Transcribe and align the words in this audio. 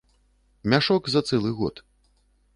Мяшок 0.73 1.03
за 1.15 1.21
цэлы 1.31 1.51
год. 1.61 1.75